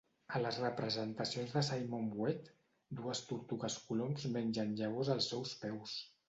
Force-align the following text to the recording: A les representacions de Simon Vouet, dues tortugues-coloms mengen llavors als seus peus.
A 0.37 0.39
les 0.43 0.55
representacions 0.61 1.53
de 1.57 1.61
Simon 1.67 2.07
Vouet, 2.13 2.49
dues 3.01 3.21
tortugues-coloms 3.33 4.27
mengen 4.39 4.75
llavors 4.81 5.13
als 5.19 5.31
seus 5.35 5.55
peus. 5.67 5.97